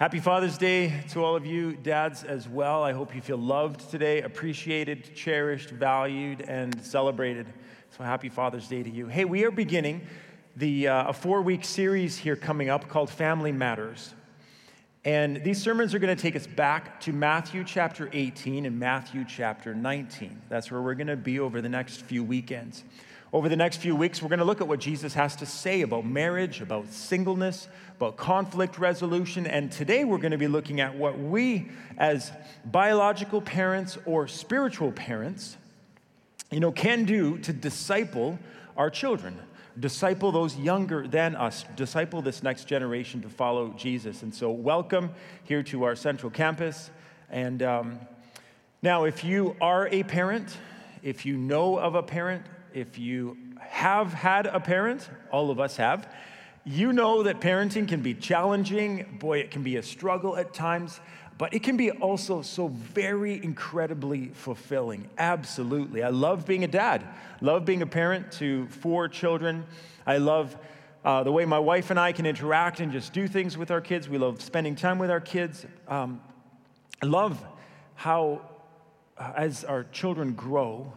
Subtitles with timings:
[0.00, 2.82] Happy Father's Day to all of you, dads as well.
[2.82, 7.46] I hope you feel loved today, appreciated, cherished, valued, and celebrated.
[7.98, 9.08] So happy Father's Day to you.
[9.08, 10.06] Hey, we are beginning
[10.56, 14.14] the, uh, a four week series here coming up called Family Matters.
[15.04, 19.26] And these sermons are going to take us back to Matthew chapter 18 and Matthew
[19.28, 20.40] chapter 19.
[20.48, 22.84] That's where we're going to be over the next few weekends.
[23.32, 25.82] Over the next few weeks, we're going to look at what Jesus has to say
[25.82, 29.46] about marriage, about singleness, about conflict resolution.
[29.46, 32.32] And today we're going to be looking at what we, as
[32.64, 35.56] biological parents or spiritual parents,
[36.50, 38.36] you know, can do to disciple
[38.76, 39.38] our children,
[39.78, 44.24] disciple those younger than us, disciple this next generation to follow Jesus.
[44.24, 45.10] And so, welcome
[45.44, 46.90] here to our central campus.
[47.30, 48.00] And um,
[48.82, 50.56] now, if you are a parent,
[51.04, 52.42] if you know of a parent,
[52.74, 56.08] if you have had a parent, all of us have,
[56.64, 59.18] you know that parenting can be challenging.
[59.18, 61.00] Boy, it can be a struggle at times,
[61.38, 65.08] but it can be also so very incredibly fulfilling.
[65.16, 66.02] Absolutely.
[66.02, 67.02] I love being a dad,
[67.40, 69.64] love being a parent to four children.
[70.06, 70.56] I love
[71.04, 73.80] uh, the way my wife and I can interact and just do things with our
[73.80, 74.08] kids.
[74.08, 75.64] We love spending time with our kids.
[75.88, 76.20] Um,
[77.02, 77.42] I love
[77.94, 78.42] how,
[79.16, 80.92] uh, as our children grow,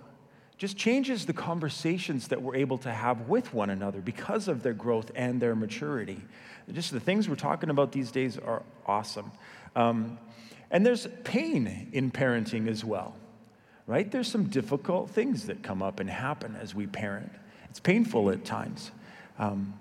[0.58, 4.74] just changes the conversations that we're able to have with one another because of their
[4.74, 6.22] growth and their maturity.
[6.72, 9.32] Just the things we're talking about these days are awesome.
[9.76, 10.18] Um,
[10.72, 13.16] and there's pain in parenting as well,
[13.88, 14.10] right?
[14.10, 17.32] There's some difficult things that come up and happen as we parent.
[17.70, 18.92] It's painful at times.
[19.38, 19.74] Um,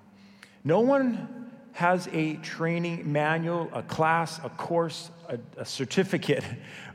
[0.65, 6.45] no one has a training manual, a class, a course, a, a certificate,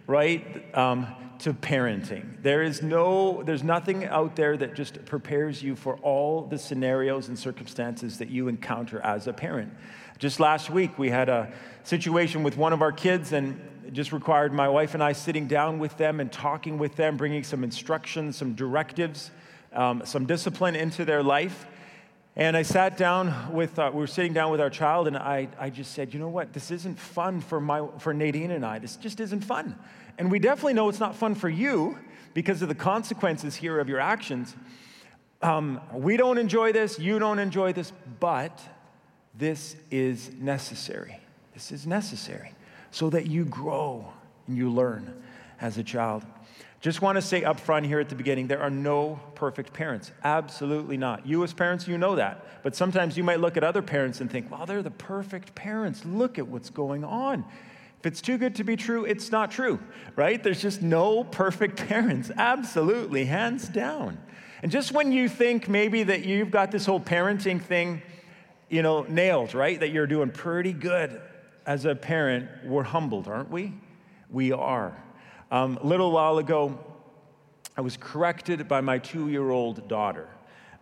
[0.08, 0.76] right?
[0.76, 1.08] Um,
[1.40, 2.42] to parenting.
[2.42, 7.28] There is no, there's nothing out there that just prepares you for all the scenarios
[7.28, 9.72] and circumstances that you encounter as a parent.
[10.18, 11.52] Just last week, we had a
[11.84, 15.48] situation with one of our kids, and it just required my wife and I sitting
[15.48, 19.30] down with them and talking with them, bringing some instructions, some directives,
[19.74, 21.68] um, some discipline into their life.
[22.38, 25.48] And I sat down with, uh, we were sitting down with our child, and I,
[25.60, 28.78] I just said, you know what, this isn't fun for, my, for Nadine and I.
[28.78, 29.76] This just isn't fun.
[30.20, 31.98] And we definitely know it's not fun for you
[32.36, 34.56] because of the consequences here of your actions.
[35.42, 38.62] Um, we don't enjoy this, you don't enjoy this, but
[39.34, 41.20] this is necessary.
[41.56, 42.52] This is necessary
[42.92, 44.14] so that you grow
[44.46, 45.24] and you learn
[45.60, 46.24] as a child.
[46.80, 50.12] Just want to say up front here at the beginning there are no perfect parents.
[50.24, 51.26] Absolutely not.
[51.26, 52.46] You, as parents, you know that.
[52.64, 56.06] But sometimes you might look at other parents and think, well, they're the perfect parents.
[56.06, 57.46] Look at what's going on.
[58.00, 59.80] If it's too good to be true, it's not true,
[60.16, 60.42] right?
[60.42, 64.20] There's just no perfect parents, absolutely, hands down.
[64.62, 68.04] And just when you think maybe that you've got this whole parenting thing,
[68.70, 69.80] you know, nailed, right?
[69.80, 71.20] That you're doing pretty good
[71.66, 73.74] as a parent, we're humbled, aren't we?
[74.30, 74.96] We are.
[75.50, 76.78] Um, a little while ago,
[77.78, 80.28] I was corrected by my two year old daughter.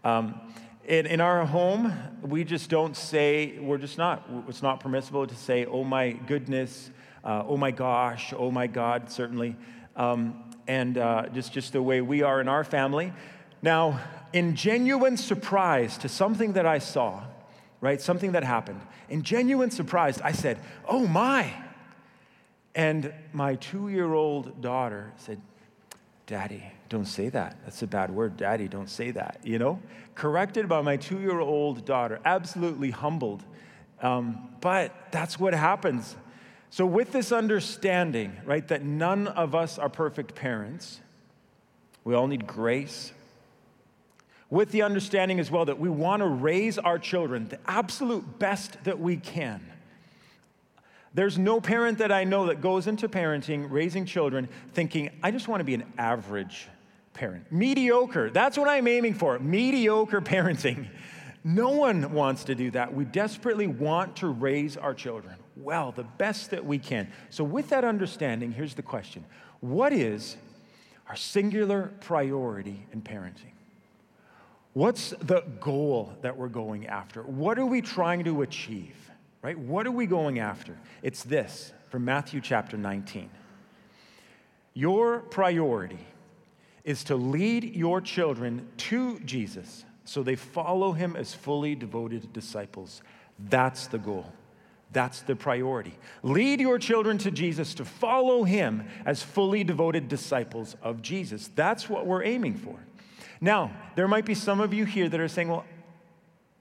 [0.03, 0.41] Um,
[0.85, 1.93] in, in our home,
[2.23, 6.89] we just don't say, we're just not, it's not permissible to say, oh my goodness,
[7.23, 9.55] uh, oh my gosh, oh my God, certainly,
[9.95, 13.13] um, and uh, just, just the way we are in our family.
[13.61, 13.99] Now,
[14.33, 17.23] in genuine surprise to something that I saw,
[17.81, 21.53] right, something that happened, in genuine surprise, I said, oh my.
[22.75, 25.41] And my two year old daughter said,
[26.27, 27.57] Daddy, don't say that.
[27.63, 28.37] That's a bad word.
[28.37, 29.39] Daddy, don't say that.
[29.43, 29.81] You know?
[30.13, 33.43] Corrected by my two year old daughter, absolutely humbled.
[34.01, 36.15] Um, but that's what happens
[36.75, 40.99] so, with this understanding, right, that none of us are perfect parents,
[42.03, 43.13] we all need grace.
[44.49, 48.83] With the understanding as well that we want to raise our children the absolute best
[48.83, 49.65] that we can.
[51.15, 55.47] There's no parent that I know that goes into parenting, raising children, thinking, I just
[55.47, 56.67] want to be an average
[57.13, 57.51] parent.
[57.51, 58.29] Mediocre.
[58.29, 59.39] That's what I'm aiming for.
[59.39, 60.87] Mediocre parenting.
[61.43, 62.93] No one wants to do that.
[62.93, 67.11] We desperately want to raise our children well, the best that we can.
[67.29, 69.25] So, with that understanding, here's the question
[69.61, 70.37] What is
[71.07, 73.53] our singular priority in parenting?
[74.73, 77.23] What's the goal that we're going after?
[77.23, 78.95] What are we trying to achieve?
[79.45, 79.59] Right?
[79.59, 80.75] What are we going after?
[81.03, 83.29] It's this from Matthew chapter 19.
[84.73, 85.99] Your priority
[86.83, 93.03] is to lead your children to Jesus so they follow him as fully devoted disciples.
[93.37, 94.33] That's the goal.
[94.91, 95.93] That's the priority.
[96.23, 101.51] Lead your children to Jesus to follow him as fully devoted disciples of Jesus.
[101.53, 102.79] That's what we're aiming for.
[103.39, 105.65] Now, there might be some of you here that are saying, well,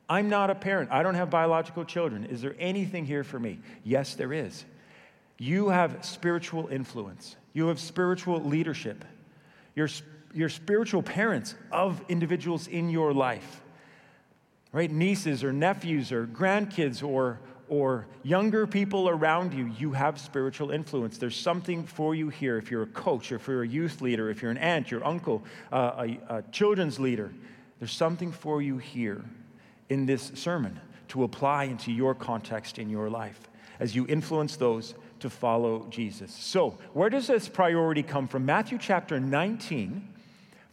[0.09, 0.91] I'm not a parent.
[0.91, 2.25] I don't have biological children.
[2.27, 3.61] Is there anything here for me?
[3.85, 4.65] Yes, there is.
[5.39, 9.05] You have spiritual influence, you have spiritual leadership.
[9.75, 9.89] You're,
[10.33, 13.61] you're spiritual parents of individuals in your life,
[14.73, 14.89] right?
[14.89, 21.19] Nieces or nephews or grandkids or, or younger people around you, you have spiritual influence.
[21.19, 24.43] There's something for you here if you're a coach, if you're a youth leader, if
[24.43, 25.43] you're an aunt, your uncle,
[25.73, 27.33] uh, a, a children's leader.
[27.81, 29.25] There's something for you here
[29.89, 33.49] in this sermon to apply into your context in your life
[33.81, 36.33] as you influence those to follow Jesus.
[36.33, 38.45] So, where does this priority come from?
[38.45, 40.09] Matthew chapter 19,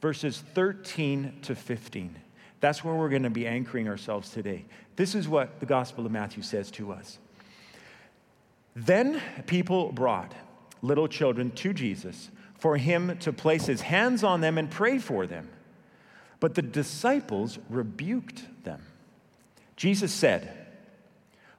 [0.01, 2.15] verses 13 to 15.
[2.59, 4.65] That's where we're going to be anchoring ourselves today.
[4.95, 7.17] This is what the Gospel of Matthew says to us.
[8.75, 10.33] Then people brought
[10.81, 15.25] little children to Jesus for him to place his hands on them and pray for
[15.25, 15.49] them.
[16.39, 18.43] But the disciples rebuked.
[19.81, 20.47] Jesus said,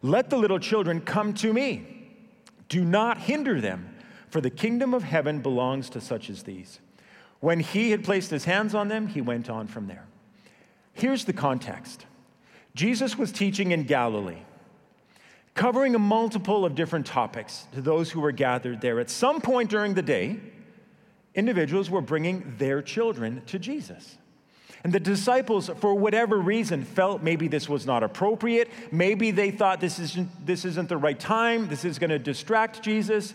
[0.01, 2.07] Let the little children come to me.
[2.69, 3.97] Do not hinder them,
[4.29, 6.79] for the kingdom of heaven belongs to such as these.
[7.41, 10.07] When he had placed his hands on them, he went on from there.
[10.93, 12.07] Here's the context
[12.77, 14.45] Jesus was teaching in Galilee,
[15.55, 19.01] covering a multiple of different topics to those who were gathered there.
[19.01, 20.39] At some point during the day,
[21.35, 24.17] individuals were bringing their children to Jesus.
[24.85, 28.69] And the disciples, for whatever reason, felt maybe this was not appropriate.
[28.91, 31.69] Maybe they thought this isn't, this isn't the right time.
[31.69, 33.35] This is going to distract Jesus.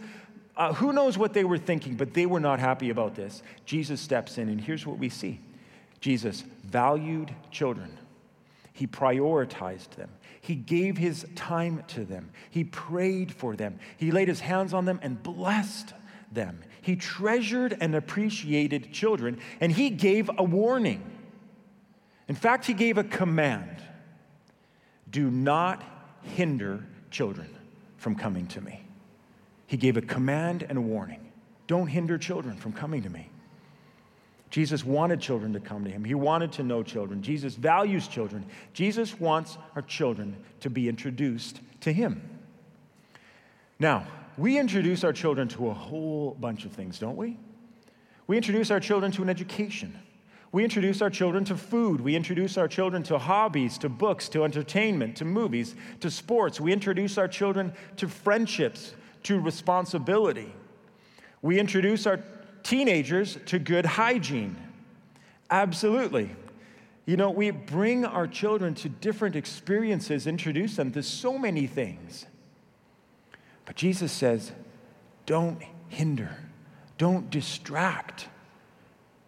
[0.58, 3.44] Uh, who knows what they were thinking, but they were not happy about this.
[3.66, 5.40] Jesus steps in, and here's what we see
[6.02, 7.98] Jesus valued children,
[8.74, 10.10] he prioritized them.
[10.42, 12.30] He gave his time to them.
[12.50, 13.80] He prayed for them.
[13.98, 15.94] He laid his hands on them and blessed
[16.32, 16.62] them.
[16.82, 21.17] He treasured and appreciated children, and he gave a warning.
[22.28, 23.78] In fact, he gave a command
[25.10, 25.84] do not
[26.22, 27.48] hinder children
[27.98, 28.84] from coming to me.
[29.68, 31.28] He gave a command and a warning
[31.68, 33.30] don't hinder children from coming to me.
[34.50, 36.06] Jesus wanted children to come to him.
[36.06, 37.22] He wanted to know children.
[37.22, 38.46] Jesus values children.
[38.74, 42.22] Jesus wants our children to be introduced to him.
[43.78, 44.08] Now,
[44.38, 47.38] we introduce our children to a whole bunch of things, don't we?
[48.26, 50.00] We introduce our children to an education.
[50.58, 52.02] We introduce our children to food.
[52.02, 56.60] We introduce our children to hobbies, to books, to entertainment, to movies, to sports.
[56.60, 60.52] We introduce our children to friendships, to responsibility.
[61.44, 62.24] We introduce our
[62.64, 64.58] teenagers to good hygiene.
[65.52, 66.32] Absolutely.
[67.06, 72.26] You know, we bring our children to different experiences, introduce them to so many things.
[73.66, 74.54] But Jesus says,
[75.28, 76.36] don't hinder,
[76.98, 78.30] don't distract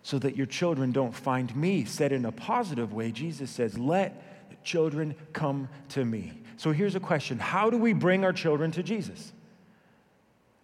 [0.09, 1.85] so that your children don't find me.
[1.85, 6.41] Said in a positive way, Jesus says, Let the children come to me.
[6.57, 9.31] So here's a question How do we bring our children to Jesus?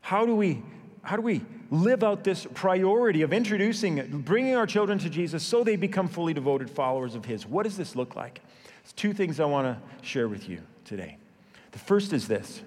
[0.01, 0.63] How do we,
[1.03, 5.63] how do we live out this priority of introducing, bringing our children to Jesus so
[5.63, 7.45] they become fully devoted followers of His?
[7.45, 8.41] What does this look like?
[8.81, 11.17] It's two things I want to share with you today.
[11.71, 12.63] The first is this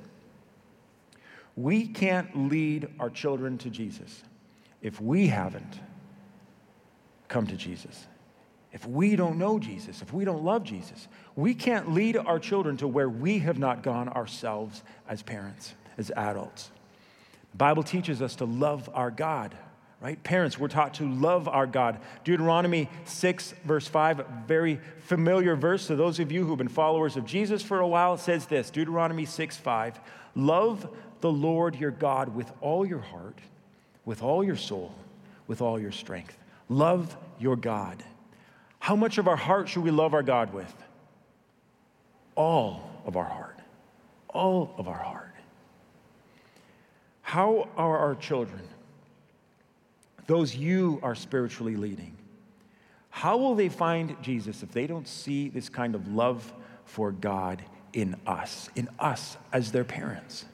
[1.56, 4.22] we can't lead our children to Jesus
[4.80, 5.80] if we haven't
[7.28, 8.06] come to Jesus.
[8.72, 12.76] If we don't know Jesus, if we don't love Jesus, we can't lead our children
[12.78, 16.70] to where we have not gone ourselves as parents, as adults.
[17.52, 19.56] The Bible teaches us to love our God,
[20.02, 20.23] right?
[20.23, 21.99] Parents, we're taught to love our God.
[22.25, 27.25] Deuteronomy 6, verse 5, very familiar verse to those of you who've been followers of
[27.25, 29.99] Jesus for a while, says this Deuteronomy 6, 5,
[30.35, 30.88] love
[31.20, 33.38] the Lord your God with all your heart,
[34.04, 34.94] with all your soul,
[35.47, 36.37] with all your strength.
[36.68, 38.02] Love your God.
[38.78, 40.72] How much of our heart should we love our God with?
[42.34, 43.58] All of our heart.
[44.28, 45.34] All of our heart.
[47.22, 48.62] How are our children,
[50.26, 52.16] those you are spiritually leading,
[53.10, 56.52] how will they find Jesus if they don't see this kind of love
[56.84, 60.44] for God in us, in us as their parents?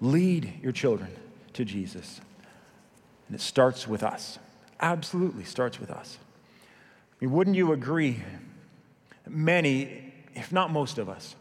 [0.00, 1.10] Lead your children
[1.52, 2.20] to Jesus.
[3.28, 4.38] And it starts with us
[4.84, 6.18] absolutely starts with us.
[6.60, 8.22] I mean, wouldn't you agree?
[9.26, 11.34] Many, if not most of us,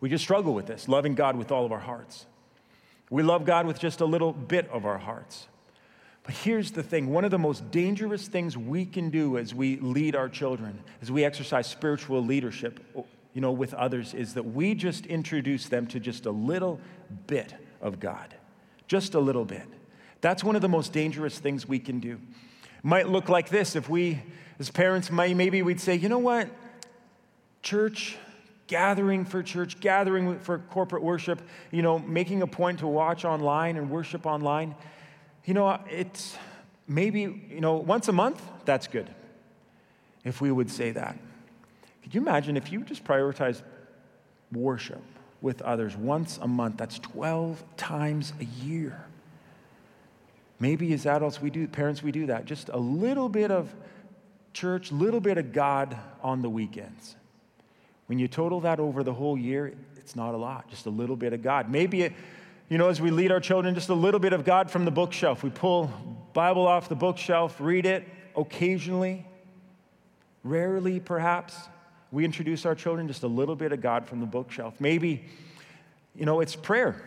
[0.00, 2.24] we just struggle with this, loving God with all of our hearts.
[3.10, 5.46] We love God with just a little bit of our hearts.
[6.22, 9.76] But here's the thing one of the most dangerous things we can do as we
[9.76, 12.80] lead our children, as we exercise spiritual leadership,
[13.34, 16.80] you know, with others, is that we just introduce them to just a little
[17.26, 18.34] bit of God.
[18.88, 19.68] Just a little bit.
[20.22, 22.18] That's one of the most dangerous things we can do.
[22.82, 24.22] Might look like this if we,
[24.58, 26.48] as parents, might, maybe we'd say, you know what?
[27.62, 28.16] Church,
[28.68, 33.76] gathering for church, gathering for corporate worship, you know, making a point to watch online
[33.76, 34.74] and worship online.
[35.44, 36.36] You know, it's
[36.86, 39.10] maybe, you know, once a month, that's good.
[40.24, 41.18] If we would say that.
[42.04, 43.60] Could you imagine if you just prioritize
[44.52, 45.02] worship
[45.40, 46.76] with others once a month?
[46.76, 49.04] That's 12 times a year.
[50.62, 52.44] Maybe as adults, we do, parents, we do that.
[52.44, 53.74] Just a little bit of
[54.52, 57.16] church, little bit of God on the weekends.
[58.06, 61.16] When you total that over the whole year, it's not a lot, just a little
[61.16, 61.68] bit of God.
[61.68, 62.12] Maybe, it,
[62.68, 64.92] you know, as we lead our children, just a little bit of God from the
[64.92, 65.42] bookshelf.
[65.42, 65.90] We pull
[66.32, 69.26] Bible off the bookshelf, read it occasionally,
[70.44, 71.56] rarely perhaps.
[72.12, 74.74] We introduce our children just a little bit of God from the bookshelf.
[74.78, 75.24] Maybe,
[76.14, 77.02] you know, it's prayer.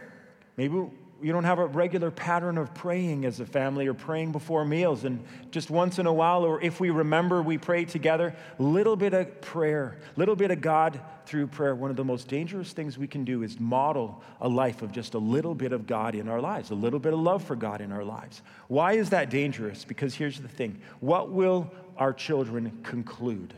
[0.58, 0.78] Maybe
[1.26, 5.06] you don't have a regular pattern of praying as a family or praying before meals.
[5.06, 8.36] And just once in a while, or if we remember, we pray together.
[8.60, 11.74] Little bit of prayer, little bit of God through prayer.
[11.74, 15.16] One of the most dangerous things we can do is model a life of just
[15.16, 17.82] a little bit of God in our lives, a little bit of love for God
[17.82, 18.44] in our lives.
[18.68, 19.84] Why is that dangerous?
[19.84, 23.52] Because here's the thing what will our children conclude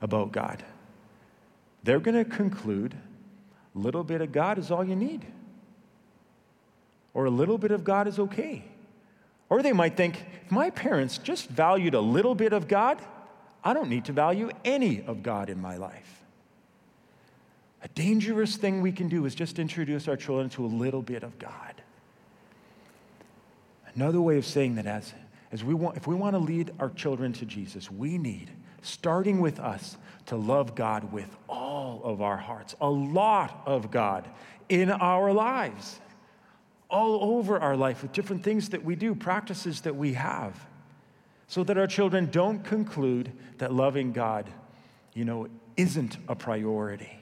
[0.00, 0.62] about God?
[1.82, 2.94] They're going to conclude
[3.74, 5.26] little bit of God is all you need
[7.16, 8.62] or a little bit of God is okay.
[9.48, 13.00] Or they might think, if my parents just valued a little bit of God,
[13.64, 16.22] I don't need to value any of God in my life.
[17.82, 21.22] A dangerous thing we can do is just introduce our children to a little bit
[21.22, 21.80] of God.
[23.94, 25.14] Another way of saying that as,
[25.52, 28.50] as we want, if we want to lead our children to Jesus, we need,
[28.82, 29.96] starting with us,
[30.26, 34.28] to love God with all of our hearts, a lot of God
[34.68, 35.98] in our lives
[36.88, 40.66] all over our life with different things that we do, practices that we have,
[41.48, 44.48] so that our children don't conclude that loving God,
[45.14, 47.18] you know, isn't a priority.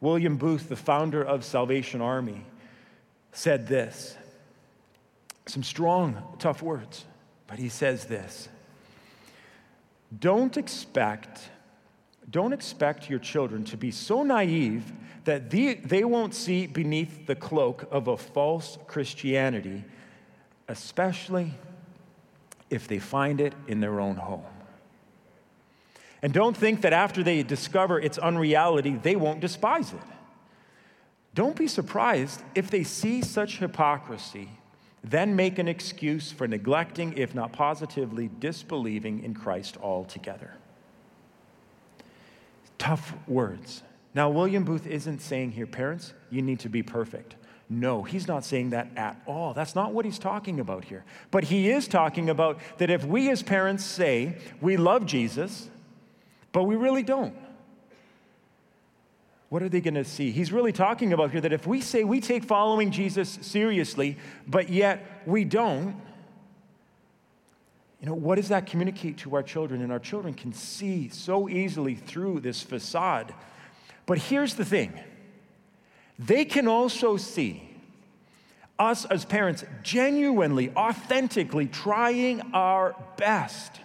[0.00, 2.44] William Booth, the founder of Salvation Army,
[3.32, 4.16] said this
[5.46, 7.04] some strong, tough words,
[7.46, 8.48] but he says this
[10.16, 11.50] Don't expect,
[12.30, 14.92] don't expect your children to be so naive
[15.24, 19.84] that they, they won't see beneath the cloak of a false Christianity,
[20.68, 21.52] especially
[22.70, 24.44] if they find it in their own home.
[26.22, 30.00] And don't think that after they discover its unreality, they won't despise it.
[31.34, 34.50] Don't be surprised if they see such hypocrisy,
[35.02, 40.54] then make an excuse for neglecting, if not positively disbelieving in Christ altogether.
[42.76, 43.82] Tough words.
[44.14, 47.36] Now, William Booth isn't saying here, parents, you need to be perfect.
[47.68, 49.54] No, he's not saying that at all.
[49.54, 51.04] That's not what he's talking about here.
[51.30, 55.70] But he is talking about that if we as parents say we love Jesus,
[56.50, 57.34] but we really don't,
[59.50, 60.32] what are they going to see?
[60.32, 64.16] He's really talking about here that if we say we take following Jesus seriously,
[64.48, 65.94] but yet we don't,
[68.00, 69.82] you know, what does that communicate to our children?
[69.82, 73.32] And our children can see so easily through this facade
[74.10, 74.92] but here's the thing
[76.18, 77.62] they can also see
[78.76, 83.78] us as parents genuinely, authentically trying our best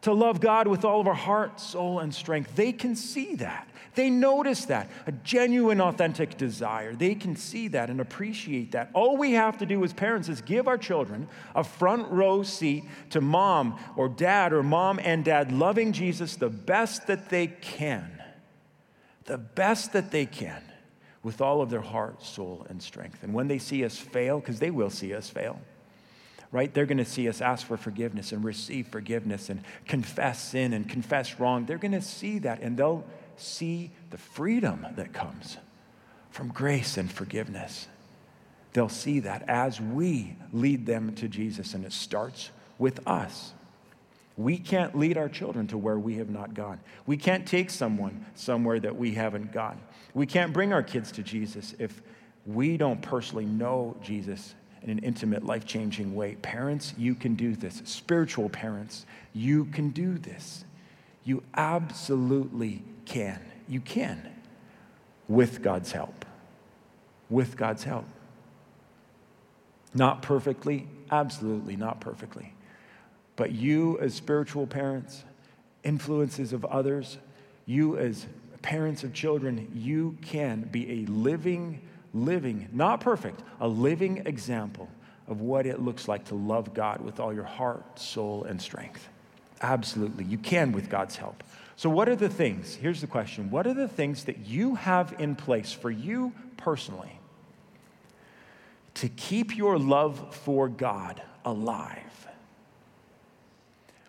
[0.00, 2.56] to love God with all of our heart, soul, and strength.
[2.56, 3.68] They can see that.
[3.94, 6.96] They notice that, a genuine, authentic desire.
[6.96, 8.90] They can see that and appreciate that.
[8.94, 12.82] All we have to do as parents is give our children a front row seat
[13.10, 18.17] to mom or dad or mom and dad loving Jesus the best that they can
[19.28, 20.62] the best that they can
[21.22, 23.22] with all of their heart, soul, and strength.
[23.22, 25.60] And when they see us fail, because they will see us fail,
[26.50, 26.72] right?
[26.72, 30.88] They're going to see us ask for forgiveness and receive forgiveness and confess sin and
[30.88, 31.66] confess wrong.
[31.66, 33.04] They're going to see that and they'll
[33.36, 35.58] see the freedom that comes
[36.30, 37.86] from grace and forgiveness.
[38.72, 43.52] They'll see that as we lead them to Jesus, and it starts with us.
[44.38, 46.78] We can't lead our children to where we have not gone.
[47.06, 49.80] We can't take someone somewhere that we haven't gone.
[50.14, 52.00] We can't bring our kids to Jesus if
[52.46, 56.36] we don't personally know Jesus in an intimate, life changing way.
[56.36, 57.82] Parents, you can do this.
[57.84, 60.64] Spiritual parents, you can do this.
[61.24, 63.40] You absolutely can.
[63.66, 64.22] You can
[65.26, 66.24] with God's help.
[67.28, 68.06] With God's help.
[69.94, 72.54] Not perfectly, absolutely not perfectly.
[73.38, 75.22] But you, as spiritual parents,
[75.84, 77.18] influences of others,
[77.66, 78.26] you, as
[78.62, 81.80] parents of children, you can be a living,
[82.12, 84.88] living, not perfect, a living example
[85.28, 89.08] of what it looks like to love God with all your heart, soul, and strength.
[89.62, 90.24] Absolutely.
[90.24, 91.44] You can with God's help.
[91.76, 92.74] So, what are the things?
[92.74, 97.20] Here's the question What are the things that you have in place for you personally
[98.94, 102.27] to keep your love for God alive?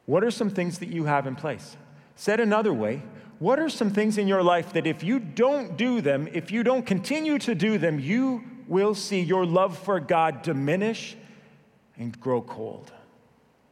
[0.09, 1.77] What are some things that you have in place?
[2.15, 3.03] Said another way,
[3.37, 6.63] what are some things in your life that if you don't do them, if you
[6.63, 11.15] don't continue to do them, you will see your love for God diminish
[11.95, 12.91] and grow cold?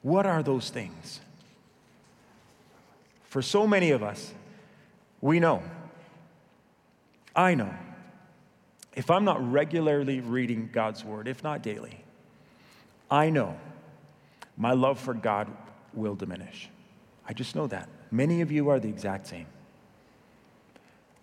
[0.04, 1.22] What are those things?
[3.24, 4.32] For so many of us,
[5.22, 5.64] we know,
[7.36, 7.74] I know,
[8.96, 12.04] if I'm not regularly reading God's word, if not daily,
[13.10, 13.58] I know
[14.56, 15.48] my love for God
[15.98, 16.70] will diminish.
[17.28, 17.90] I just know that.
[18.12, 19.48] Many of you are the exact same.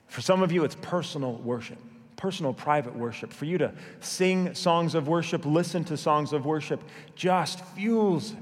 [0.08, 1.78] For some of you, it's personal worship,
[2.16, 3.32] personal private worship.
[3.32, 6.82] For you to sing songs of worship, listen to songs of worship,
[7.16, 8.34] just fuels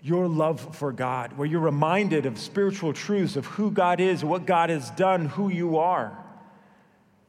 [0.00, 4.46] your love for God, where you're reminded of spiritual truths of who God is, what
[4.46, 6.16] God has done, who you are.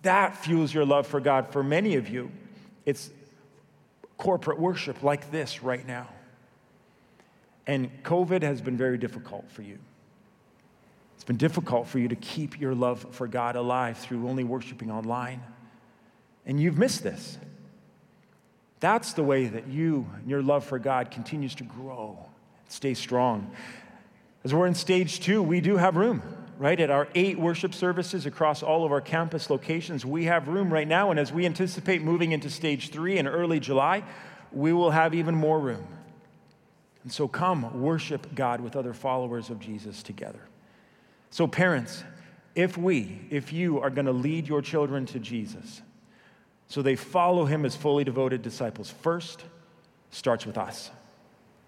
[0.01, 1.51] That fuels your love for God.
[1.51, 2.31] For many of you,
[2.85, 3.09] it's
[4.17, 6.07] corporate worship like this right now.
[7.67, 9.79] And COVID has been very difficult for you.
[11.15, 14.91] It's been difficult for you to keep your love for God alive through only worshiping
[14.91, 15.41] online.
[16.45, 17.37] And you've missed this.
[18.79, 22.19] That's the way that you and your love for God continues to grow,
[22.67, 23.51] stay strong.
[24.43, 26.21] As we're in stage two, we do have room,
[26.59, 26.79] right?
[26.79, 30.87] At our eight worship services across all of our campus locations, we have room right
[30.87, 31.09] now.
[31.09, 34.03] And as we anticipate moving into stage three in early July,
[34.51, 35.87] we will have even more room.
[37.05, 40.39] And so come worship God with other followers of Jesus together.
[41.29, 42.03] So, parents,
[42.55, 45.83] if we, if you are going to lead your children to Jesus,
[46.67, 49.43] so they follow him as fully devoted disciples, first
[50.09, 50.89] starts with us.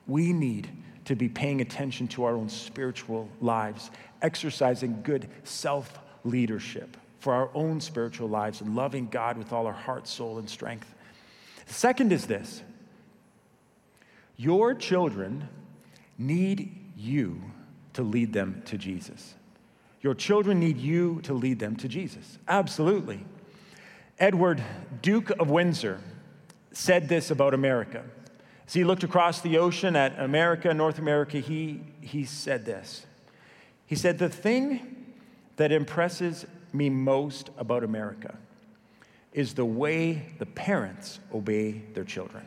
[0.07, 0.69] We need
[1.05, 3.91] to be paying attention to our own spiritual lives,
[4.23, 9.73] exercising good self leadership for our own spiritual lives, and loving God with all our
[9.73, 10.95] heart, soul, and strength.
[11.67, 12.63] Second is this
[14.37, 15.49] your children
[16.17, 17.41] need you
[17.93, 19.33] to lead them to Jesus.
[20.01, 22.37] Your children need you to lead them to Jesus.
[22.47, 23.25] Absolutely.
[24.19, 24.63] Edward,
[25.01, 25.99] Duke of Windsor,
[26.71, 28.03] said this about America.
[28.67, 33.05] As he looked across the ocean at America, North America, he, he said this.
[33.85, 35.13] He said, The thing
[35.55, 38.37] that impresses me most about America
[39.33, 42.45] is the way the parents obey their children.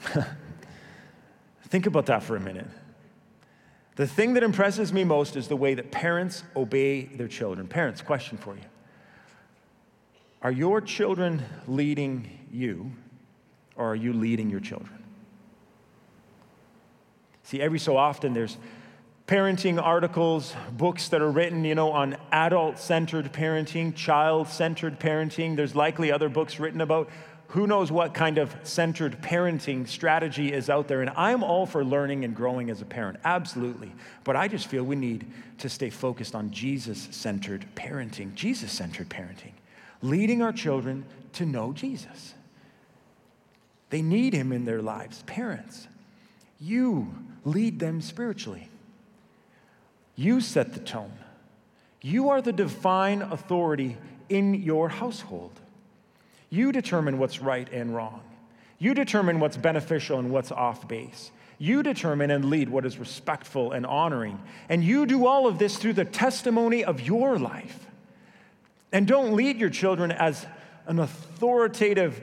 [1.68, 2.66] Think about that for a minute.
[3.96, 7.66] The thing that impresses me most is the way that parents obey their children.
[7.66, 8.62] Parents, question for you
[10.42, 12.92] Are your children leading you,
[13.74, 15.02] or are you leading your children?
[17.42, 18.58] See, every so often there's
[19.26, 25.56] parenting articles, books that are written, you know, on adult-centered parenting, child-centered parenting.
[25.56, 27.08] There's likely other books written about
[27.48, 31.00] who knows what kind of centered parenting strategy is out there.
[31.00, 33.92] And I'm all for learning and growing as a parent, absolutely.
[34.24, 35.26] But I just feel we need
[35.58, 39.52] to stay focused on Jesus centered parenting, Jesus centered parenting,
[40.02, 41.04] leading our children
[41.34, 42.34] to know Jesus.
[43.90, 45.22] They need him in their lives.
[45.26, 45.86] Parents,
[46.58, 48.68] you lead them spiritually.
[50.16, 51.12] You set the tone.
[52.02, 53.96] You are the divine authority
[54.28, 55.60] in your household.
[56.50, 58.22] You determine what's right and wrong.
[58.78, 61.30] You determine what's beneficial and what's off base.
[61.58, 64.40] You determine and lead what is respectful and honoring.
[64.68, 67.86] And you do all of this through the testimony of your life.
[68.92, 70.46] And don't lead your children as
[70.86, 72.20] an authoritative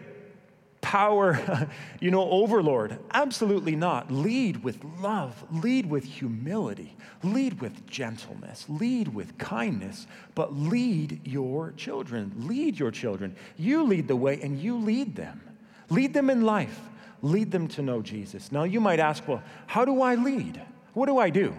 [0.84, 1.67] power,
[2.00, 3.00] you know, overlord.
[3.12, 4.12] Absolutely not.
[4.12, 11.72] Lead with love, lead with humility, lead with gentleness, lead with kindness, but lead your
[11.72, 12.32] children.
[12.38, 13.36] Lead your children.
[13.58, 15.41] You lead the way and you lead them.
[15.89, 16.80] Lead them in life.
[17.24, 18.52] Lead them to know Jesus.
[18.52, 20.62] Now, you might ask, well, how do I lead?
[20.93, 21.56] What do I do?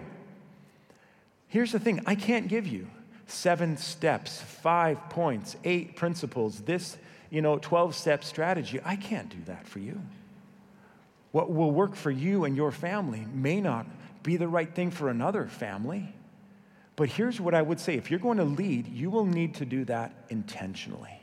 [1.47, 2.87] Here's the thing I can't give you
[3.27, 6.97] seven steps, five points, eight principles, this
[7.29, 8.79] you know, 12 step strategy.
[8.83, 10.01] I can't do that for you.
[11.31, 13.85] What will work for you and your family may not
[14.23, 16.13] be the right thing for another family.
[16.95, 19.65] But here's what I would say if you're going to lead, you will need to
[19.65, 21.21] do that intentionally,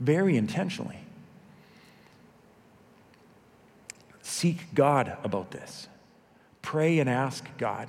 [0.00, 0.98] very intentionally.
[4.22, 5.88] Seek God about this.
[6.62, 7.88] Pray and ask God.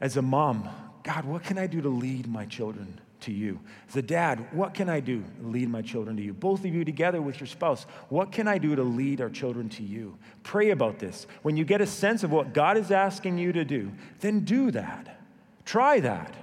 [0.00, 0.68] As a mom,
[1.02, 3.60] God, what can I do to lead my children to you.
[3.88, 6.32] As a dad, what can I do to lead my children to you?
[6.32, 9.68] Both of you together with your spouse, what can I do to lead our children
[9.70, 10.18] to you?
[10.42, 11.26] Pray about this.
[11.42, 14.70] When you get a sense of what God is asking you to do, then do
[14.70, 15.20] that.
[15.64, 16.34] Try that.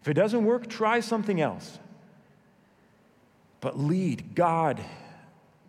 [0.00, 1.78] If it doesn't work, try something else.
[3.60, 4.34] But lead.
[4.34, 4.82] God,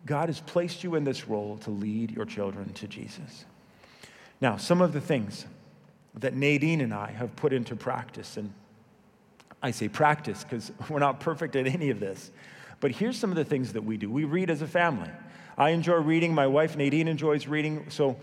[0.04, 3.44] God has placed you in this role to lead your children to Jesus.
[4.40, 5.46] Now, some of the things
[6.14, 8.52] that Nadine and I have put into practice, and
[9.64, 12.30] I say practice because we're not perfect at any of this,
[12.80, 14.10] but here's some of the things that we do.
[14.10, 15.10] We read as a family.
[15.56, 17.86] I enjoy reading, my wife Nadine enjoys reading.
[17.88, 18.16] So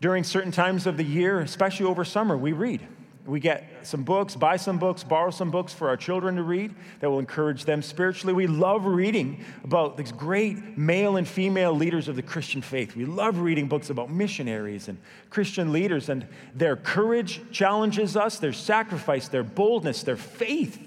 [0.00, 2.86] during certain times of the year, especially over summer, we read.
[3.28, 6.74] We get some books, buy some books, borrow some books for our children to read
[7.00, 8.32] that will encourage them spiritually.
[8.32, 12.96] We love reading about these great male and female leaders of the Christian faith.
[12.96, 14.96] We love reading books about missionaries and
[15.28, 20.82] Christian leaders, and their courage challenges us, their sacrifice, their boldness, their faith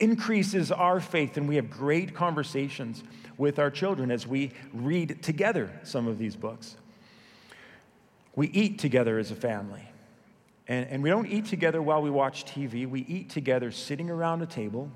[0.00, 3.02] increases our faith, and we have great conversations
[3.38, 6.76] with our children as we read together some of these books.
[8.36, 9.89] We eat together as a family.
[10.70, 12.88] And, and we don't eat together while we watch TV.
[12.88, 14.88] We eat together sitting around a table,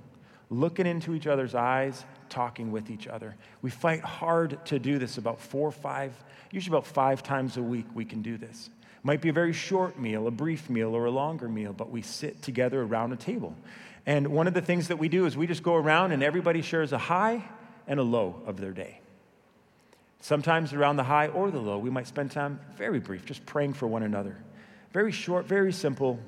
[0.49, 3.35] looking into each other's eyes, talking with each other.
[3.61, 6.15] We fight hard to do this about four or five,
[6.53, 8.71] usually about five times a week, we can do this.
[9.03, 12.03] Might be a very short meal, a brief meal, or a longer meal, but we
[12.03, 13.57] sit together around a table.
[14.07, 16.63] And one of the things that we do is we just go around and everybody
[16.63, 17.43] shares a high
[17.89, 19.01] and a low of their day.
[20.21, 23.73] Sometimes around the high or the low, we might spend time very brief, just praying
[23.73, 24.39] for one another.
[24.95, 26.21] Very short, very simple,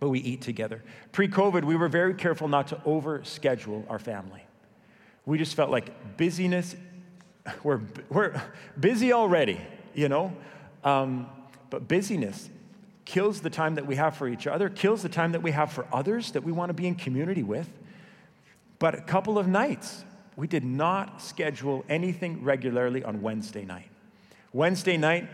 [0.00, 0.82] but we eat together.
[1.12, 4.42] Pre COVID, we were very careful not to over schedule our family.
[5.26, 6.74] We just felt like busyness,
[7.62, 8.40] we're, we're
[8.80, 9.60] busy already,
[9.94, 10.32] you know?
[10.82, 11.28] Um,
[11.68, 12.48] but busyness
[13.04, 15.70] kills the time that we have for each other, kills the time that we have
[15.70, 17.68] for others that we want to be in community with.
[18.78, 23.90] But a couple of nights, we did not schedule anything regularly on Wednesday night.
[24.54, 25.28] Wednesday night,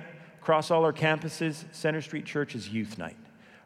[0.44, 3.16] Across all our campuses, Center Street Church is youth night.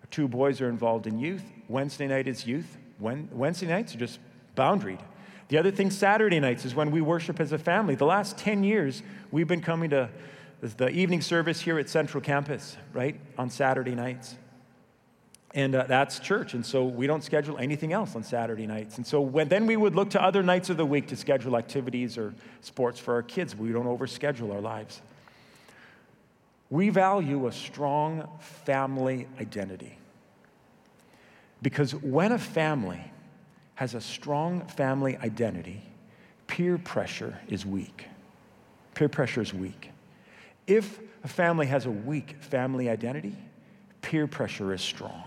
[0.01, 1.43] Our two boys are involved in youth.
[1.67, 2.79] Wednesday night is youth.
[3.01, 4.21] Wednesday nights are just
[4.57, 5.01] boundaried.
[5.49, 7.97] The other thing, Saturday nights, is when we worship as a family.
[7.97, 10.09] The last 10 years, we've been coming to
[10.61, 14.37] the evening service here at Central Campus, right, on Saturday nights.
[15.55, 16.55] And uh, that's church.
[16.55, 18.99] And so we don't schedule anything else on Saturday nights.
[18.99, 21.57] And so when, then we would look to other nights of the week to schedule
[21.57, 23.57] activities or sports for our kids.
[23.57, 25.03] We don't overschedule our lives.
[26.71, 29.99] We value a strong family identity.
[31.63, 33.01] Because when a family
[33.75, 35.83] has a strong family identity,
[36.47, 38.07] peer pressure is weak.
[38.95, 39.91] Peer pressure is weak.
[40.67, 43.37] If a family has a weak family identity,
[44.03, 45.25] peer pressure is strong.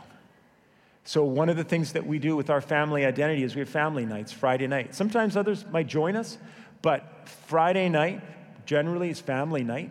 [1.04, 3.70] So, one of the things that we do with our family identity is we have
[3.70, 4.94] family nights, Friday night.
[4.94, 6.38] Sometimes others might join us,
[6.82, 8.22] but Friday night
[8.66, 9.90] generally is family night.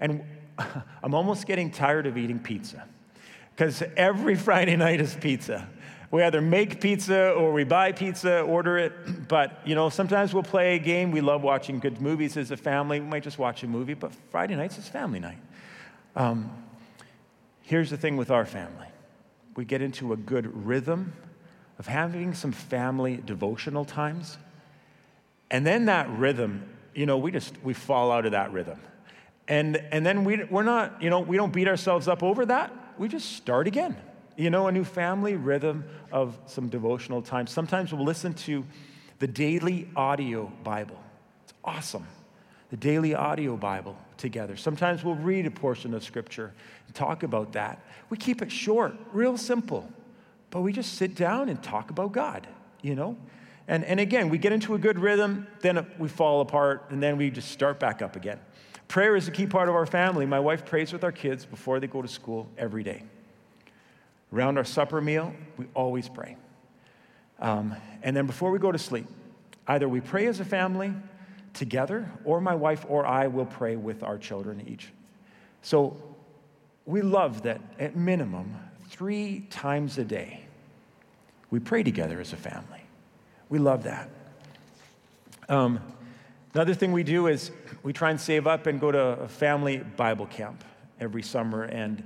[0.00, 0.22] And
[1.02, 2.86] I'm almost getting tired of eating pizza
[3.54, 5.68] because every Friday night is pizza.
[6.10, 8.92] We either make pizza or we buy pizza, order it.
[9.28, 11.10] But, you know, sometimes we'll play a game.
[11.10, 13.00] We love watching good movies as a family.
[13.00, 15.38] We might just watch a movie, but Friday nights is family night.
[16.14, 16.50] Um,
[17.62, 18.86] here's the thing with our family
[19.56, 21.14] we get into a good rhythm
[21.78, 24.38] of having some family devotional times.
[25.50, 28.78] And then that rhythm, you know, we just, we fall out of that rhythm.
[29.48, 32.72] And, and then we, we're not, you know, we don't beat ourselves up over that.
[32.98, 33.96] We just start again.
[34.36, 37.46] You know, a new family rhythm of some devotional time.
[37.46, 38.64] Sometimes we'll listen to
[39.18, 41.00] the daily audio Bible.
[41.44, 42.06] It's awesome.
[42.70, 44.56] The daily audio Bible together.
[44.56, 46.52] Sometimes we'll read a portion of scripture
[46.86, 47.80] and talk about that.
[48.10, 49.88] We keep it short, real simple,
[50.50, 52.46] but we just sit down and talk about God,
[52.82, 53.16] you know?
[53.68, 57.16] And, and again, we get into a good rhythm, then we fall apart, and then
[57.16, 58.38] we just start back up again.
[58.88, 60.26] Prayer is a key part of our family.
[60.26, 63.02] My wife prays with our kids before they go to school every day.
[64.32, 66.36] Around our supper meal, we always pray.
[67.40, 69.06] Um, and then before we go to sleep,
[69.66, 70.94] either we pray as a family
[71.52, 74.88] together, or my wife or I will pray with our children each.
[75.62, 75.96] So
[76.84, 78.54] we love that at minimum,
[78.88, 80.42] three times a day,
[81.50, 82.82] we pray together as a family.
[83.48, 84.10] We love that.
[85.48, 85.80] Um,
[86.56, 87.50] Another thing we do is
[87.82, 90.64] we try and save up and go to a family Bible camp
[90.98, 91.64] every summer.
[91.64, 92.02] And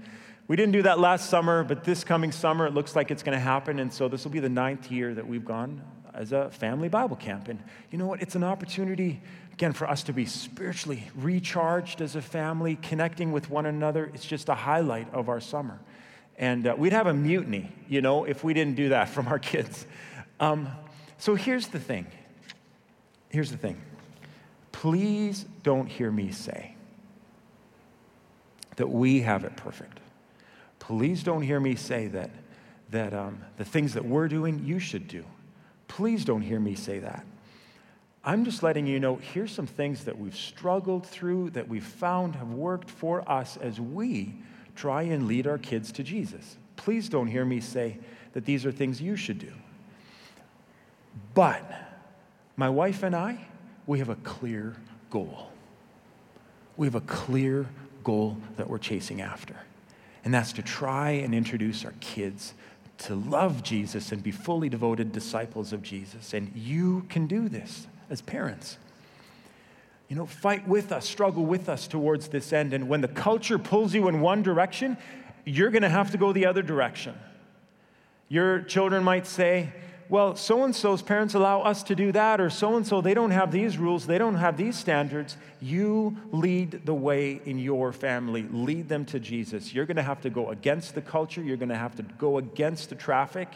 [0.48, 3.36] we didn't do that last summer, but this coming summer it looks like it's going
[3.36, 3.78] to happen.
[3.78, 5.80] And so this will be the ninth year that we've gone
[6.14, 7.46] as a family Bible camp.
[7.46, 8.22] And you know what?
[8.22, 13.50] It's an opportunity, again, for us to be spiritually recharged as a family, connecting with
[13.50, 14.10] one another.
[14.14, 15.78] It's just a highlight of our summer.
[16.38, 19.38] And uh, we'd have a mutiny, you know, if we didn't do that from our
[19.38, 19.86] kids.
[20.40, 20.70] Um,
[21.18, 22.08] so here's the thing.
[23.28, 23.80] Here's the thing
[24.80, 26.74] please don't hear me say
[28.76, 30.00] that we have it perfect.
[30.78, 32.30] Please don't hear me say that,
[32.88, 35.22] that um, the things that we're doing, you should do.
[35.86, 37.26] Please don't hear me say that.
[38.24, 42.34] I'm just letting you know here's some things that we've struggled through, that we've found
[42.36, 44.34] have worked for us as we
[44.76, 46.56] try and lead our kids to Jesus.
[46.76, 47.98] Please don't hear me say
[48.32, 49.52] that these are things you should do.
[51.34, 51.70] But
[52.56, 53.46] my wife and I,
[53.86, 54.76] we have a clear
[55.10, 55.48] goal.
[56.76, 57.66] We have a clear
[58.04, 59.54] goal that we're chasing after,
[60.24, 62.54] and that's to try and introduce our kids
[62.98, 66.34] to love Jesus and be fully devoted disciples of Jesus.
[66.34, 68.76] And you can do this as parents.
[70.08, 72.74] You know, fight with us, struggle with us towards this end.
[72.74, 74.98] And when the culture pulls you in one direction,
[75.46, 77.14] you're going to have to go the other direction.
[78.28, 79.72] Your children might say,
[80.10, 83.14] well, so and so's parents allow us to do that, or so and so, they
[83.14, 85.36] don't have these rules, they don't have these standards.
[85.60, 89.72] You lead the way in your family, lead them to Jesus.
[89.72, 92.38] You're going to have to go against the culture, you're going to have to go
[92.38, 93.48] against the traffic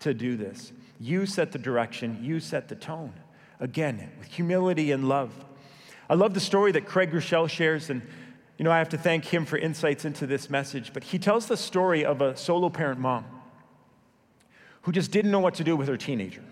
[0.00, 0.72] to do this.
[0.98, 3.12] You set the direction, you set the tone.
[3.60, 5.32] Again, with humility and love.
[6.08, 8.00] I love the story that Craig Groeschel shares, and
[8.56, 11.46] you know, I have to thank him for insights into this message, but he tells
[11.46, 13.26] the story of a solo parent mom
[14.88, 16.42] who just didn't know what to do with her teenager.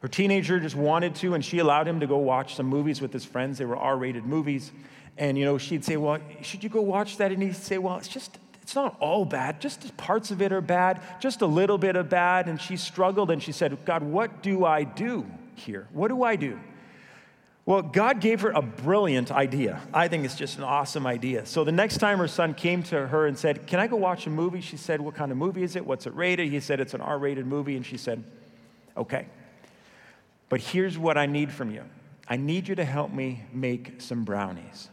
[0.00, 3.12] Her teenager just wanted to, and she allowed him to go watch some movies with
[3.12, 3.58] his friends.
[3.58, 4.72] They were R rated movies.
[5.18, 7.30] And, you know, she'd say, Well, should you go watch that?
[7.30, 9.60] And he'd say, Well, it's just, it's not all bad.
[9.60, 12.48] Just parts of it are bad, just a little bit of bad.
[12.48, 15.88] And she struggled and she said, God, what do I do here?
[15.92, 16.58] What do I do?
[17.68, 19.82] Well, God gave her a brilliant idea.
[19.92, 21.44] I think it's just an awesome idea.
[21.44, 24.26] So the next time her son came to her and said, Can I go watch
[24.26, 24.62] a movie?
[24.62, 25.84] She said, What kind of movie is it?
[25.84, 26.48] What's it rated?
[26.50, 27.76] He said, It's an R rated movie.
[27.76, 28.24] And she said,
[28.96, 29.26] Okay.
[30.48, 31.82] But here's what I need from you
[32.26, 34.88] I need you to help me make some brownies.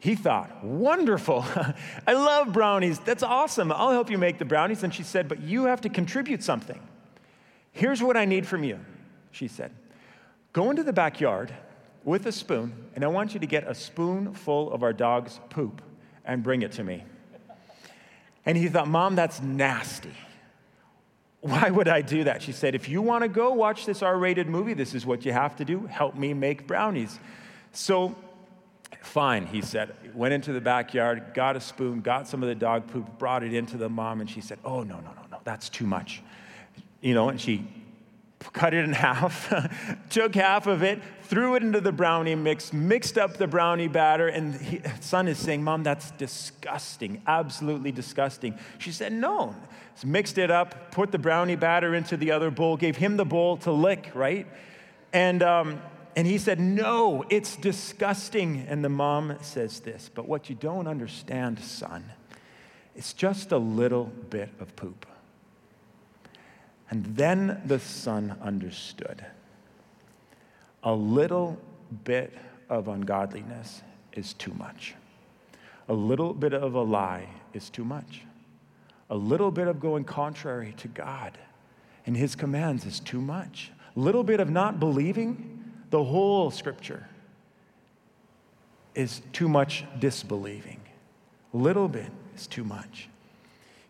[0.00, 1.46] He thought, Wonderful.
[2.06, 2.98] I love brownies.
[2.98, 3.72] That's awesome.
[3.72, 4.82] I'll help you make the brownies.
[4.82, 6.86] And she said, But you have to contribute something.
[7.72, 8.80] Here's what I need from you,
[9.30, 9.72] she said.
[10.52, 11.54] Go into the backyard
[12.04, 15.82] with a spoon, and I want you to get a spoonful of our dog's poop
[16.24, 17.04] and bring it to me.
[18.46, 20.14] And he thought, Mom, that's nasty.
[21.40, 22.42] Why would I do that?
[22.42, 25.24] She said, If you want to go watch this R rated movie, this is what
[25.24, 25.86] you have to do.
[25.86, 27.18] Help me make brownies.
[27.72, 28.14] So,
[29.02, 29.94] fine, he said.
[30.14, 33.54] Went into the backyard, got a spoon, got some of the dog poop, brought it
[33.54, 36.22] into the mom, and she said, Oh, no, no, no, no, that's too much.
[37.00, 37.66] You know, and she
[38.52, 39.52] cut it in half,
[40.10, 44.28] took half of it, threw it into the brownie mix, mixed up the brownie batter,
[44.28, 48.58] and he, son is saying, Mom, that's disgusting, absolutely disgusting.
[48.78, 49.54] She said, No.
[49.96, 53.26] So mixed it up, put the brownie batter into the other bowl, gave him the
[53.26, 54.46] bowl to lick, right?
[55.12, 55.82] And, um,
[56.16, 58.64] and he said, No, it's disgusting.
[58.68, 62.04] And the mom says this, But what you don't understand, son,
[62.94, 65.06] it's just a little bit of poop.
[66.90, 69.24] And then the son understood.
[70.82, 71.58] A little
[72.04, 72.36] bit
[72.68, 74.94] of ungodliness is too much.
[75.88, 78.22] A little bit of a lie is too much.
[79.08, 81.38] A little bit of going contrary to God
[82.06, 83.70] and his commands is too much.
[83.96, 87.08] A little bit of not believing the whole scripture
[88.94, 90.80] is too much disbelieving.
[91.54, 93.08] A little bit is too much.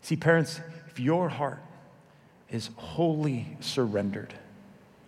[0.01, 1.63] See, parents, if your heart
[2.51, 4.33] is wholly surrendered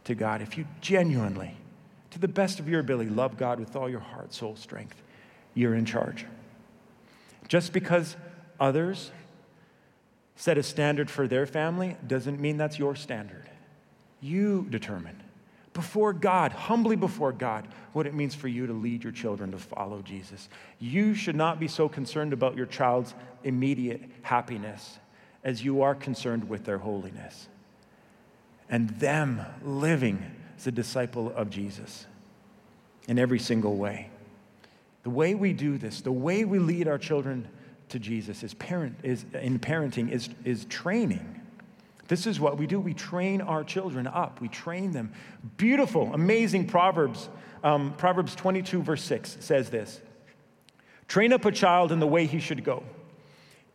[0.06, 1.56] to God, if you genuinely,
[2.12, 5.02] to the best of your ability, love God with all your heart, soul, strength,
[5.54, 6.26] you're in charge.
[7.48, 8.16] Just because
[8.60, 9.12] others
[10.36, 13.50] set a standard for their family doesn't mean that's your standard.
[14.22, 15.22] You determine
[15.74, 19.58] before God, humbly before God, what it means for you to lead your children to
[19.58, 20.50] follow Jesus.
[20.80, 25.00] You should not be so concerned about your child's immediate happiness
[25.44, 27.48] as you are concerned with their holiness
[28.70, 30.24] and them living
[30.58, 32.06] as a disciple of Jesus
[33.08, 34.10] in every single way.
[35.04, 37.48] The way we do this, the way we lead our children
[37.90, 41.42] to Jesus is parent is in parenting is, is training.
[42.08, 42.80] This is what we do.
[42.80, 44.42] We train our children up.
[44.42, 45.12] We train them.
[45.58, 47.30] Beautiful, amazing Proverbs.
[47.64, 50.02] Um, Proverbs 22, verse 6 says this
[51.08, 52.84] Train up a child in the way he should go.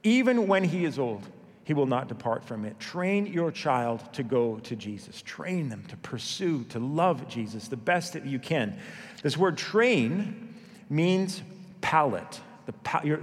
[0.02, 1.22] Even when he is old,
[1.68, 2.80] he will not depart from it.
[2.80, 5.20] Train your child to go to Jesus.
[5.20, 8.78] Train them to pursue, to love Jesus the best that you can.
[9.22, 10.54] This word train
[10.88, 11.42] means
[11.82, 12.72] palate, the
[13.04, 13.20] your,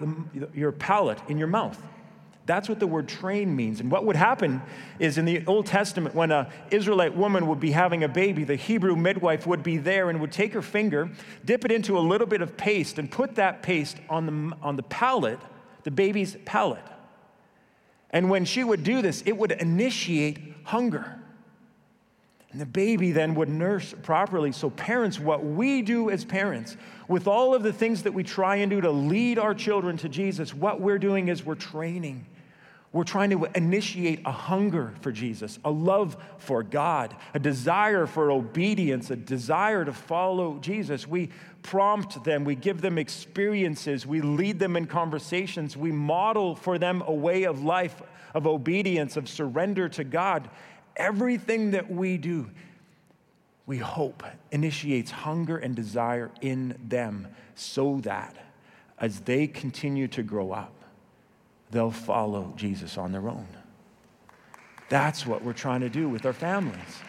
[0.53, 1.81] your palate in your mouth.
[2.45, 3.79] That's what the word train means.
[3.79, 4.61] And what would happen
[4.99, 8.57] is in the Old Testament, when an Israelite woman would be having a baby, the
[8.57, 11.09] Hebrew midwife would be there and would take her finger,
[11.43, 14.75] dip it into a little bit of paste, and put that paste on the, on
[14.75, 15.39] the palate,
[15.81, 16.85] the baby's palate.
[18.15, 21.19] And when she would do this, it would initiate hunger.
[22.53, 24.53] And the baby then would nurse properly.
[24.53, 26.77] So, parents, what we do as parents,
[27.09, 30.07] with all of the things that we try and do to lead our children to
[30.07, 32.25] Jesus, what we're doing is we're training.
[32.95, 38.31] We're trying to initiate a hunger for Jesus, a love for God, a desire for
[38.31, 41.05] obedience, a desire to follow Jesus.
[41.05, 41.29] We
[41.61, 47.03] prompt them, we give them experiences, we lead them in conversations, we model for them
[47.05, 48.01] a way of life,
[48.33, 50.49] of obedience, of surrender to God.
[50.95, 52.49] Everything that we do,
[53.65, 58.37] we hope, initiates hunger and desire in them so that
[58.97, 60.84] as they continue to grow up,
[61.71, 63.47] they'll follow Jesus on their own.
[64.89, 66.99] That's what we're trying to do with our families.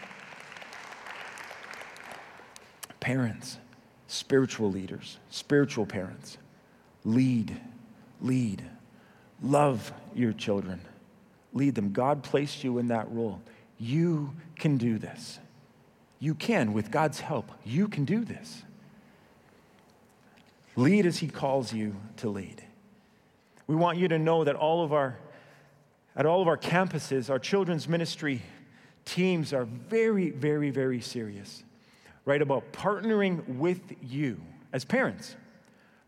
[2.99, 3.57] Parents,
[4.07, 6.37] spiritual leaders, spiritual parents,
[7.05, 7.59] lead,
[8.21, 8.63] lead,
[9.41, 10.81] love your children,
[11.53, 11.93] lead them.
[11.93, 13.41] God placed you in that role.
[13.77, 15.39] You can do this.
[16.19, 18.63] You can, with God's help, you can do this.
[20.75, 22.63] Lead as He calls you to lead.
[23.67, 25.17] We want you to know that all of our,
[26.15, 28.41] at all of our campuses, our children's ministry
[29.03, 31.63] teams are very, very, very serious,
[32.25, 32.41] right?
[32.41, 34.39] About partnering with you
[34.71, 35.35] as parents,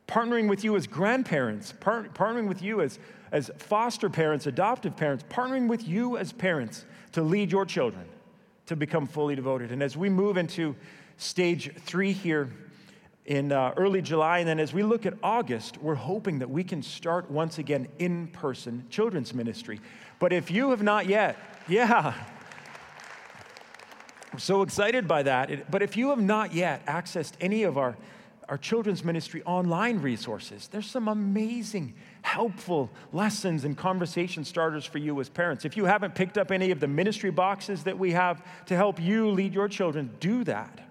[0.08, 2.98] partnering with you as grandparents, par- partnering with you as,
[3.32, 8.06] as foster parents, adoptive parents, partnering with you as parents to lead your children
[8.68, 9.72] to become fully devoted.
[9.72, 10.76] And as we move into
[11.18, 12.50] stage three here,
[13.30, 14.40] in uh, early July.
[14.40, 17.88] And then as we look at August, we're hoping that we can start once again
[18.00, 19.80] in person children's ministry.
[20.18, 21.38] But if you have not yet,
[21.68, 22.16] yeah,
[24.34, 25.70] I'm so excited by that.
[25.70, 27.96] But if you have not yet accessed any of our,
[28.50, 35.20] our children's ministry online resources, there's some amazing, helpful lessons and conversation starters for you
[35.22, 35.66] as parents.
[35.66, 39.00] If you haven't picked up any of the ministry boxes that we have to help
[39.00, 40.89] you lead your children, do that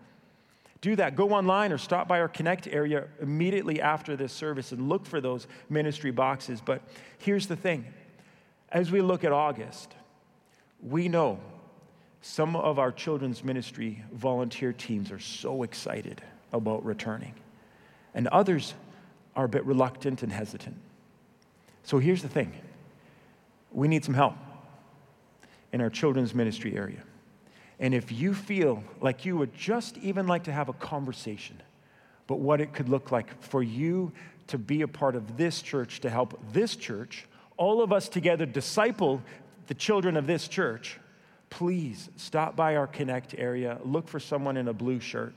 [0.81, 1.17] do that.
[1.17, 5.21] Go online or stop by our Connect area immediately after this service and look for
[5.21, 6.61] those ministry boxes.
[6.65, 6.83] But
[7.19, 7.85] here's the thing
[8.71, 9.95] as we look at August,
[10.83, 11.41] we know
[12.21, 16.21] some of our children's ministry volunteer teams are so excited
[16.53, 17.35] about returning,
[18.15, 18.75] and others
[19.35, 20.77] are a bit reluctant and hesitant.
[21.85, 22.53] So here's the thing
[23.71, 24.35] we need some help
[25.73, 27.03] in our children's ministry area.
[27.81, 31.61] And if you feel like you would just even like to have a conversation,
[32.27, 34.13] but what it could look like for you
[34.49, 38.47] to be a part of this church, to help this church, all of us together
[38.47, 39.23] disciple
[39.67, 40.99] the children of this church,
[41.51, 45.35] please stop by our Connect area, look for someone in a blue shirt.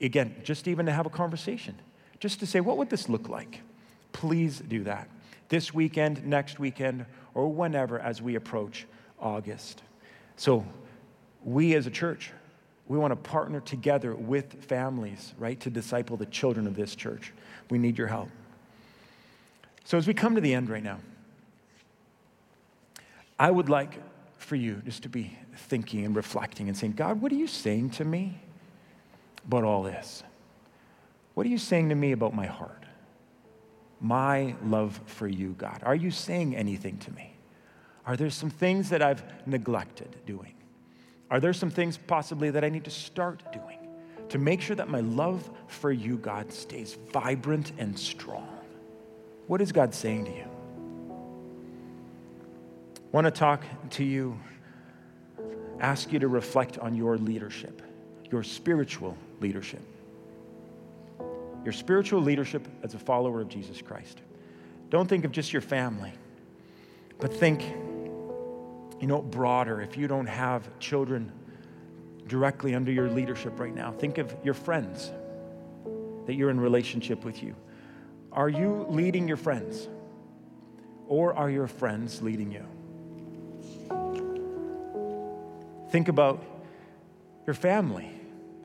[0.00, 1.76] Again, just even to have a conversation,
[2.18, 3.60] just to say, what would this look like?
[4.12, 5.08] Please do that
[5.48, 8.86] this weekend, next weekend, or whenever as we approach
[9.18, 9.82] August.
[10.36, 10.64] So,
[11.44, 12.32] we as a church,
[12.86, 17.32] we want to partner together with families, right, to disciple the children of this church.
[17.70, 18.28] We need your help.
[19.84, 20.98] So, as we come to the end right now,
[23.38, 23.94] I would like
[24.38, 27.90] for you just to be thinking and reflecting and saying, God, what are you saying
[27.90, 28.40] to me
[29.46, 30.22] about all this?
[31.34, 32.84] What are you saying to me about my heart?
[34.00, 35.80] My love for you, God.
[35.84, 37.34] Are you saying anything to me?
[38.04, 40.54] Are there some things that I've neglected doing?
[41.30, 43.78] Are there some things possibly that I need to start doing
[44.28, 48.48] to make sure that my love for you, God, stays vibrant and strong?
[49.46, 50.44] What is God saying to you?
[52.96, 54.38] I want to talk to you,
[55.80, 57.82] ask you to reflect on your leadership,
[58.30, 59.82] your spiritual leadership.
[61.64, 64.20] Your spiritual leadership as a follower of Jesus Christ.
[64.88, 66.12] Don't think of just your family,
[67.18, 67.62] but think
[69.00, 71.32] you know, broader, if you don't have children
[72.26, 75.10] directly under your leadership right now, think of your friends
[76.26, 77.56] that you're in relationship with you.
[78.30, 79.88] Are you leading your friends?
[81.08, 82.64] Or are your friends leading you?
[85.90, 86.44] Think about
[87.46, 88.08] your family,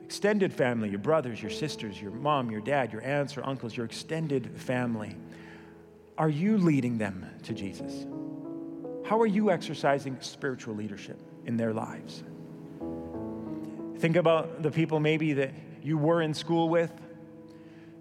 [0.04, 3.86] extended family, your brothers, your sisters, your mom, your dad, your aunts or uncles, your
[3.86, 5.16] extended family.
[6.16, 8.06] Are you leading them to Jesus?
[9.06, 12.24] How are you exercising spiritual leadership in their lives?
[13.98, 15.52] Think about the people maybe that
[15.82, 16.90] you were in school with.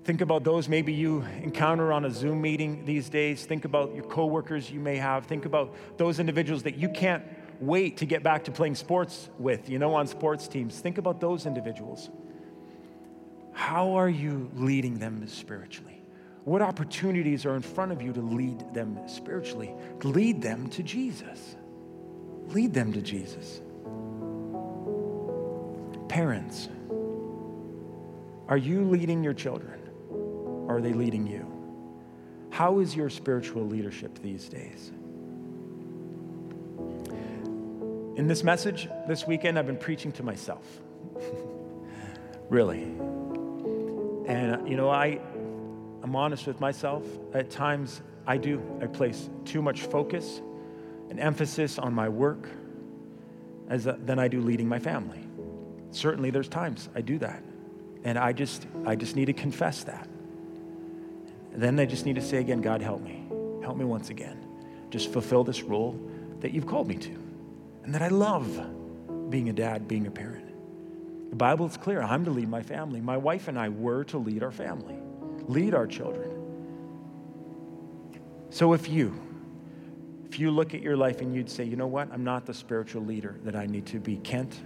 [0.03, 3.45] Think about those maybe you encounter on a Zoom meeting these days.
[3.45, 5.26] Think about your coworkers you may have.
[5.26, 7.24] Think about those individuals that you can't
[7.60, 10.80] wait to get back to playing sports with, you know, on sports teams.
[10.80, 12.10] Think about those individuals.
[13.53, 15.94] How are you leading them spiritually?
[16.45, 19.73] What opportunities are in front of you to lead them spiritually?
[20.03, 21.55] Lead them to Jesus.
[22.49, 23.61] Lead them to Jesus.
[26.07, 26.69] Parents,
[28.47, 29.79] are you leading your children?
[30.11, 31.51] Or are they leading you?
[32.51, 34.91] How is your spiritual leadership these days?
[38.17, 40.63] In this message this weekend, I've been preaching to myself.
[42.49, 42.83] really.
[44.27, 45.19] And, you know, I,
[46.06, 47.03] I'm honest with myself.
[47.34, 48.62] At times, I do.
[48.80, 50.39] I place too much focus
[51.10, 52.47] and emphasis on my work
[53.70, 55.26] as a, than I do leading my family.
[55.89, 57.41] Certainly, there's times I do that.
[58.03, 60.08] And I just, I just need to confess that.
[61.53, 63.26] And then I just need to say again, God, help me.
[63.64, 64.45] Help me once again.
[64.91, 65.99] Just fulfill this role
[66.41, 67.18] that you've called me to
[67.84, 70.45] and that I love being a dad, being a parent.
[71.32, 72.03] The Bible is clear.
[72.03, 73.01] I'm to lead my family.
[73.01, 74.99] My wife and I were to lead our family,
[75.47, 76.31] lead our children.
[78.49, 79.13] So if you,
[80.29, 82.53] if you look at your life and you'd say, you know what, I'm not the
[82.53, 84.59] spiritual leader that I need to be, Kent,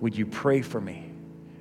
[0.00, 1.12] would you pray for me?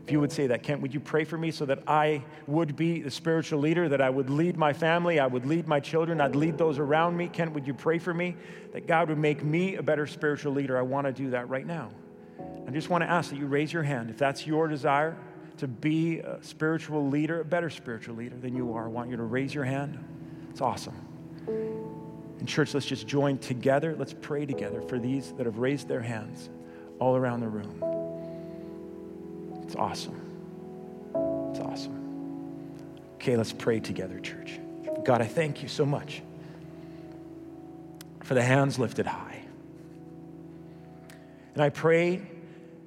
[0.04, 2.76] If you would say that, Kent, would you pray for me so that I would
[2.76, 6.22] be the spiritual leader, that I would lead my family, I would lead my children,
[6.22, 7.28] I'd lead those around me?
[7.28, 8.36] Kent, would you pray for me
[8.72, 10.78] that God would make me a better spiritual leader?
[10.78, 11.90] I want to do that right now.
[12.68, 14.12] I just want to ask that you raise your hand.
[14.12, 15.18] If that's your desire
[15.58, 19.18] to be a spiritual leader, a better spiritual leader than you are, I want you
[19.18, 19.98] to raise your hand.
[20.50, 20.96] It's awesome.
[21.48, 23.96] And, church, let's just join together.
[23.98, 26.50] Let's pray together for these that have raised their hands
[27.00, 27.82] all around the room.
[29.64, 30.22] It's awesome.
[31.52, 32.02] It's awesome.
[33.16, 34.60] Okay, let's pray together, church.
[35.04, 36.22] God, I thank you so much
[38.24, 39.42] for the hands lifted high.
[41.54, 42.22] And I pray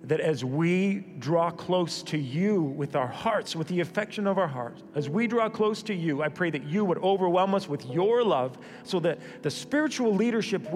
[0.05, 4.47] that as we draw close to you with our hearts, with the affection of our
[4.47, 7.85] hearts, as we draw close to you, I pray that you would overwhelm us with
[7.87, 10.71] your love so that the spiritual leadership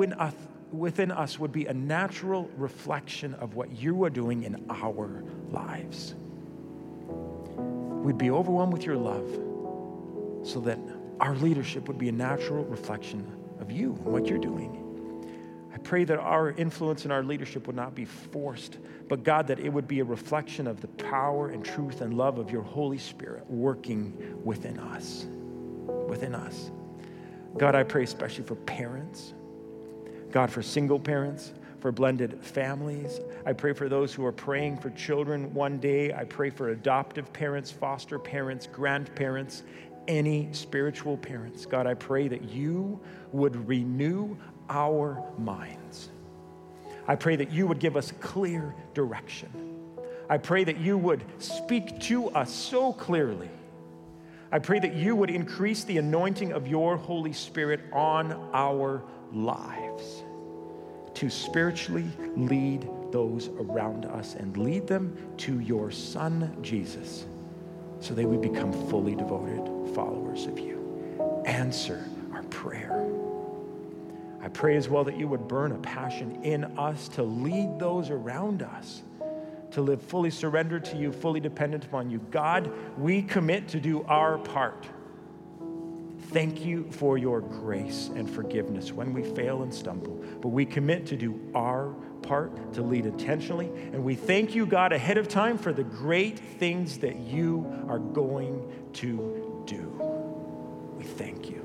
[0.72, 6.14] within us would be a natural reflection of what you are doing in our lives.
[8.04, 9.30] We'd be overwhelmed with your love
[10.44, 10.78] so that
[11.20, 13.24] our leadership would be a natural reflection
[13.60, 14.81] of you and what you're doing.
[15.72, 19.58] I pray that our influence and our leadership would not be forced, but God, that
[19.58, 22.98] it would be a reflection of the power and truth and love of your Holy
[22.98, 25.26] Spirit working within us.
[26.08, 26.70] Within us.
[27.56, 29.34] God, I pray especially for parents
[30.32, 33.20] God, for single parents, for blended families.
[33.44, 36.12] I pray for those who are praying for children one day.
[36.12, 39.62] I pray for adoptive parents, foster parents, grandparents,
[40.08, 41.66] any spiritual parents.
[41.66, 42.98] God, I pray that you
[43.32, 44.36] would renew
[44.72, 46.08] our minds.
[47.06, 49.50] I pray that you would give us clear direction.
[50.30, 53.50] I pray that you would speak to us so clearly.
[54.50, 59.02] I pray that you would increase the anointing of your Holy Spirit on our
[59.32, 60.22] lives
[61.14, 67.26] to spiritually lead those around us and lead them to your Son, Jesus,
[68.00, 71.42] so they would become fully devoted followers of you.
[71.44, 73.06] Answer our prayer.
[74.42, 78.10] I pray as well that you would burn a passion in us to lead those
[78.10, 79.02] around us
[79.70, 82.18] to live fully surrendered to you, fully dependent upon you.
[82.30, 84.86] God, we commit to do our part
[86.32, 90.14] Thank you for your grace and forgiveness when we fail and stumble.
[90.40, 93.66] But we commit to do our part to lead intentionally.
[93.92, 97.98] And we thank you, God, ahead of time for the great things that you are
[97.98, 99.90] going to do.
[100.96, 101.60] We thank you.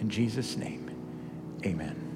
[0.00, 0.87] In Jesus' name,
[1.68, 2.07] amen.